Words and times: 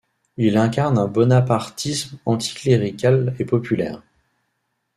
Il 0.37 0.57
incarne 0.57 0.97
un 0.97 1.05
bonapartisme 1.07 2.17
anticlérical 2.25 3.35
et 3.37 3.45
populaire. 3.45 4.01